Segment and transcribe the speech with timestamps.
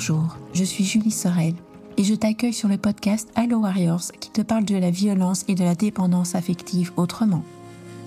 [0.00, 1.54] Bonjour, je suis Julie Sorel
[1.96, 5.56] et je t'accueille sur le podcast Hello Warriors qui te parle de la violence et
[5.56, 7.42] de la dépendance affective autrement.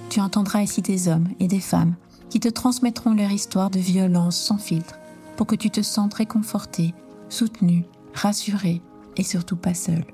[0.09, 1.95] Tu entendras ici des hommes et des femmes
[2.29, 4.99] qui te transmettront leur histoire de violence sans filtre
[5.35, 6.93] pour que tu te sentes réconforté,
[7.27, 7.83] soutenu,
[8.13, 8.81] rassuré
[9.17, 10.05] et surtout pas seul.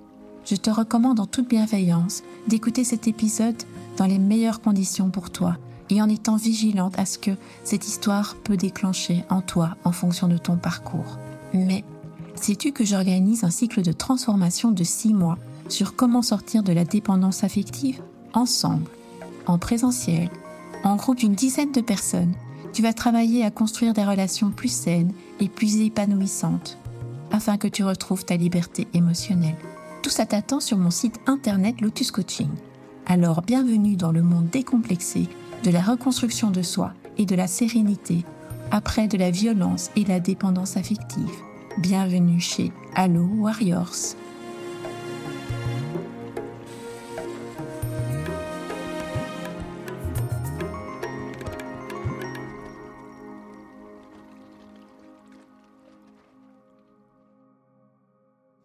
[0.46, 3.64] Je te recommande en toute bienveillance d'écouter cet épisode
[3.98, 5.58] dans les meilleures conditions pour toi
[5.92, 10.28] et en étant vigilante à ce que cette histoire peut déclencher en toi en fonction
[10.28, 11.20] de ton parcours.
[11.54, 11.84] Mais
[12.36, 15.38] sais-tu que j'organise un cycle de transformation de six mois
[15.70, 18.02] sur comment sortir de la dépendance affective
[18.34, 18.90] ensemble,
[19.46, 20.30] en présentiel,
[20.84, 22.34] en groupe d'une dizaine de personnes?
[22.74, 26.78] Tu vas travailler à construire des relations plus saines et plus épanouissantes
[27.32, 29.56] afin que tu retrouves ta liberté émotionnelle.
[30.02, 32.50] Tout ça t'attend sur mon site internet Lotus Coaching.
[33.06, 35.28] Alors bienvenue dans le monde décomplexé
[35.64, 38.24] de la reconstruction de soi et de la sérénité
[38.72, 41.30] après de la violence et la dépendance affective.
[41.80, 44.16] Bienvenue chez Allo Warriors.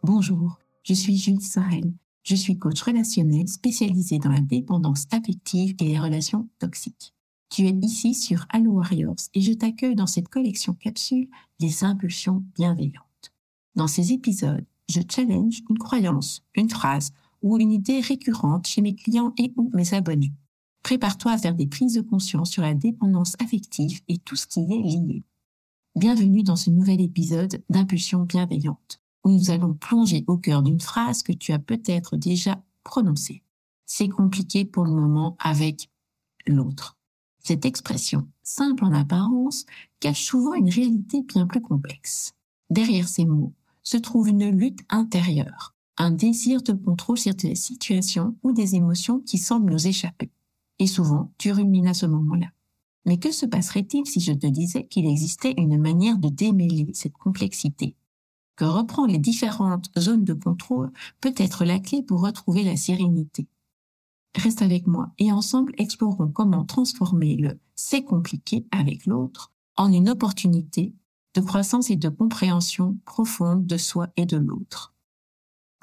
[0.02, 1.92] Bonjour, je suis Julie Sorel.
[2.24, 7.14] Je suis coach relationnel spécialisé dans la dépendance affective et les relations toxiques.
[7.52, 11.28] Tu es ici sur Allo Warriors et je t'accueille dans cette collection capsule
[11.60, 13.30] des impulsions bienveillantes.
[13.74, 18.94] Dans ces épisodes, je challenge une croyance, une phrase ou une idée récurrente chez mes
[18.94, 20.32] clients et ou mes abonnés.
[20.82, 24.62] Prépare-toi à faire des prises de conscience sur la dépendance affective et tout ce qui
[24.62, 25.22] y est lié.
[25.94, 31.22] Bienvenue dans ce nouvel épisode d'Impulsions bienveillantes, où nous allons plonger au cœur d'une phrase
[31.22, 33.42] que tu as peut-être déjà prononcée.
[33.84, 35.90] C'est compliqué pour le moment avec
[36.46, 36.96] l'autre.
[37.42, 39.66] Cette expression, simple en apparence,
[39.98, 42.34] cache souvent une réalité bien plus complexe.
[42.70, 43.52] Derrière ces mots
[43.82, 49.18] se trouve une lutte intérieure, un désir de contrôle sur des situations ou des émotions
[49.20, 50.30] qui semblent nous échapper.
[50.78, 52.46] Et souvent, tu rumines à ce moment-là.
[53.06, 57.18] Mais que se passerait-il si je te disais qu'il existait une manière de démêler cette
[57.18, 57.96] complexité?
[58.54, 63.48] Que reprendre les différentes zones de contrôle peut être la clé pour retrouver la sérénité
[64.34, 70.08] Reste avec moi et ensemble explorons comment transformer le c'est compliqué avec l'autre en une
[70.08, 70.94] opportunité
[71.34, 74.94] de croissance et de compréhension profonde de soi et de l'autre.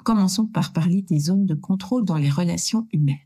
[0.04, 3.18] Commençons par parler des zones de contrôle dans les relations humaines.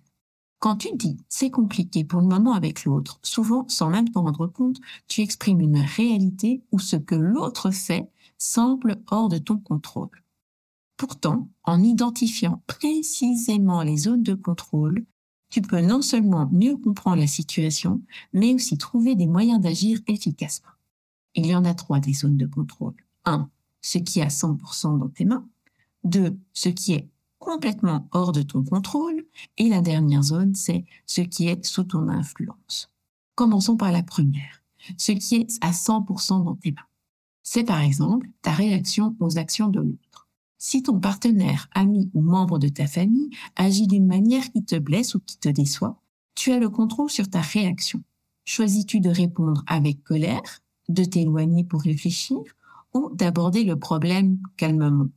[0.59, 4.47] Quand tu dis c'est compliqué pour le moment avec l'autre, souvent sans même t'en rendre
[4.47, 10.25] compte, tu exprimes une réalité où ce que l'autre fait semble hors de ton contrôle.
[10.97, 15.05] Pourtant, en identifiant précisément les zones de contrôle,
[15.55, 20.73] tu peux non seulement mieux comprendre la situation, mais aussi trouver des moyens d'agir efficacement.
[21.37, 22.97] Il y en a trois des zones de contrôle.
[23.25, 23.49] 1.
[23.81, 25.47] Ce qui est à 100% dans tes mains.
[26.03, 26.37] 2.
[26.55, 29.25] Ce qui est complètement hors de ton contrôle.
[29.57, 32.91] Et la dernière zone, c'est ce qui est sous ton influence.
[33.37, 34.65] Commençons par la première.
[34.99, 36.89] Ce qui est à 100% dans tes mains.
[37.45, 40.24] C'est par exemple ta réaction aux actions de l'autre.
[40.67, 45.15] Si ton partenaire, ami ou membre de ta famille agit d'une manière qui te blesse
[45.15, 46.01] ou qui te déçoit,
[46.35, 48.03] tu as le contrôle sur ta réaction.
[48.47, 52.39] Choisis-tu de répondre avec colère, de t'éloigner pour réfléchir
[52.95, 55.11] ou d'aborder le problème calmement?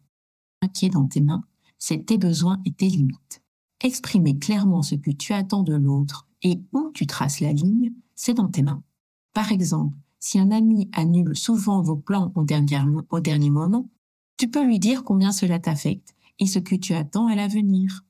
[0.74, 1.46] Qui est dans tes mains,
[1.80, 3.41] c'est tes besoins et tes limites.
[3.81, 8.34] Exprimer clairement ce que tu attends de l'autre et où tu traces la ligne, c'est
[8.34, 8.84] dans tes mains.
[9.31, 13.90] Par exemple, si un ami annule souvent vos plans au dernier, au dernier moment,
[14.38, 18.06] tu peux lui dire combien cela t'affecte et ce que tu attends à l'avenir.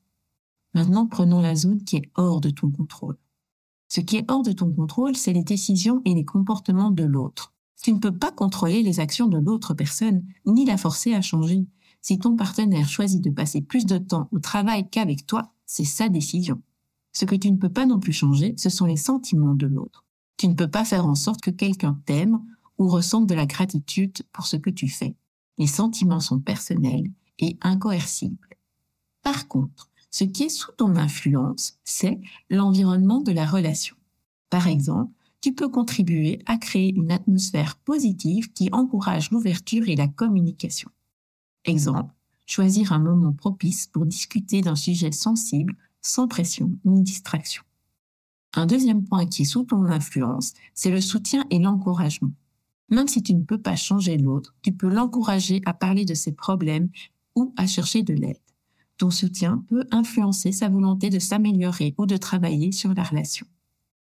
[0.73, 3.17] Maintenant, prenons la zone qui est hors de ton contrôle.
[3.88, 7.53] Ce qui est hors de ton contrôle, c'est les décisions et les comportements de l'autre.
[7.81, 11.65] Tu ne peux pas contrôler les actions de l'autre personne, ni la forcer à changer.
[12.01, 16.09] Si ton partenaire choisit de passer plus de temps au travail qu'avec toi, c'est sa
[16.09, 16.61] décision.
[17.13, 20.03] Ce que tu ne peux pas non plus changer, ce sont les sentiments de l'autre.
[20.35, 22.41] Tu ne peux pas faire en sorte que quelqu'un t'aime
[22.77, 25.15] ou ressente de la gratitude pour ce que tu fais.
[25.57, 28.57] Les sentiments sont personnels et incoercibles.
[29.24, 32.19] Par contre, ce qui est sous ton influence, c'est
[32.50, 33.95] l'environnement de la relation.
[34.50, 35.12] Par exemple,
[35.42, 40.89] tu peux contribuer à créer une atmosphère positive qui encourage l'ouverture et la communication.
[41.65, 42.13] Exemple,
[42.45, 47.63] choisir un moment propice pour discuter d'un sujet sensible sans pression ni distraction.
[48.53, 52.31] Un deuxième point qui est sous ton influence, c'est le soutien et l'encouragement.
[52.89, 56.31] Même si tu ne peux pas changer l'autre, tu peux l'encourager à parler de ses
[56.31, 56.89] problèmes
[57.36, 58.39] ou à chercher de l'aide.
[58.98, 63.45] Ton soutien peut influencer sa volonté de s'améliorer ou de travailler sur la relation.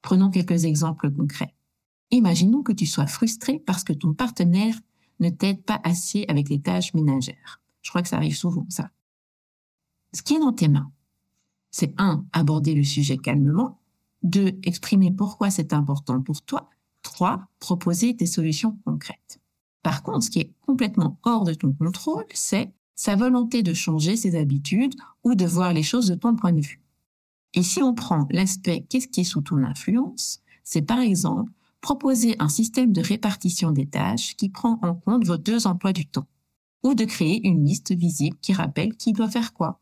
[0.00, 1.54] Prenons quelques exemples concrets.
[2.10, 4.74] Imaginons que tu sois frustré parce que ton partenaire
[5.20, 7.60] ne t'aide pas assez avec les tâches ménagères.
[7.82, 8.90] Je crois que ça arrive souvent, ça.
[10.14, 10.90] Ce qui est dans tes mains,
[11.70, 13.78] c'est un, aborder le sujet calmement,
[14.22, 16.70] deux, exprimer pourquoi c'est important pour toi,
[17.18, 19.40] trois, proposer des solutions concrètes.
[19.82, 24.14] Par contre, ce qui est complètement hors de ton contrôle, c'est sa volonté de changer
[24.14, 24.94] ses habitudes
[25.24, 26.80] ou de voir les choses de ton point de vue.
[27.54, 31.50] Et si on prend l'aspect qu'est-ce qui est sous ton influence, c'est par exemple
[31.80, 36.06] proposer un système de répartition des tâches qui prend en compte vos deux emplois du
[36.06, 36.28] temps,
[36.84, 39.80] ou de créer une liste visible qui rappelle qui doit faire quoi.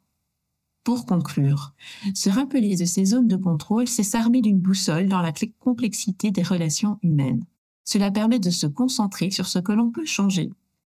[0.86, 1.74] Pour conclure,
[2.14, 6.44] se rappeler de ces zones de contrôle, c'est s'armer d'une boussole dans la complexité des
[6.44, 7.42] relations humaines.
[7.82, 10.48] Cela permet de se concentrer sur ce que l'on peut changer,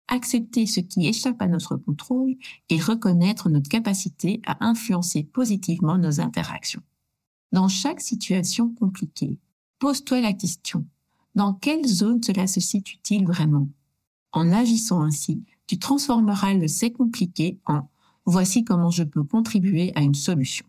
[0.07, 2.35] accepter ce qui échappe à notre contrôle
[2.69, 6.83] et reconnaître notre capacité à influencer positivement nos interactions.
[7.51, 9.39] Dans chaque situation compliquée,
[9.79, 10.85] pose-toi la question,
[11.33, 13.67] dans quelle zone cela se situe-t-il vraiment?
[14.33, 17.89] En agissant ainsi, tu transformeras le c'est compliqué en
[18.31, 20.67] Voici comment je peux contribuer à une solution.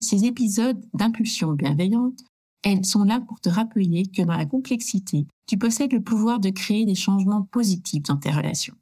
[0.00, 2.18] Ces épisodes d'impulsion bienveillante,
[2.62, 6.50] elles sont là pour te rappeler que dans la complexité, tu possèdes le pouvoir de
[6.50, 8.74] créer des changements positifs dans tes relations.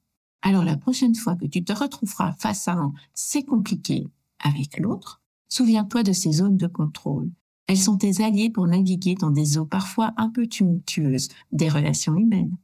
[0.42, 4.08] Alors la prochaine fois que tu te retrouveras face à un c'est compliqué
[4.40, 7.30] avec l'autre, souviens-toi de ces zones de contrôle.
[7.68, 12.16] Elles sont tes alliés pour naviguer dans des eaux parfois un peu tumultueuses des relations
[12.16, 12.56] humaines.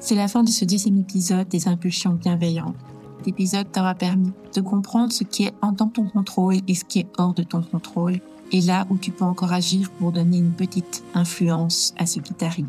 [0.00, 2.74] C'est la fin de ce deuxième épisode des impulsions bienveillantes.
[3.26, 7.06] L'épisode t'aura permis de comprendre ce qui est dans ton contrôle et ce qui est
[7.18, 8.18] hors de ton contrôle,
[8.50, 12.32] et là où tu peux encore agir pour donner une petite influence à ce qui
[12.32, 12.66] t'arrive.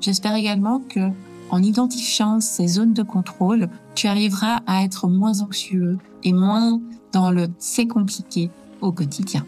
[0.00, 1.08] J'espère également que,
[1.50, 6.80] en identifiant ces zones de contrôle, tu arriveras à être moins anxieux et moins
[7.12, 8.50] dans le c'est compliqué
[8.80, 9.46] au quotidien.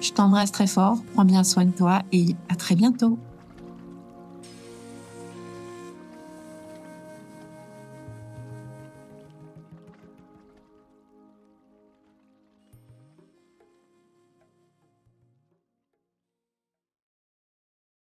[0.00, 3.18] Je t'embrasse très fort, prends bien soin de toi et à très bientôt.